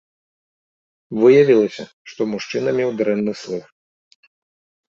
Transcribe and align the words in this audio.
Выявілася, 1.23 1.85
што 2.13 2.21
мужчына 2.31 2.69
меў 2.81 2.89
дрэнны 3.03 3.33
слых. 3.43 3.65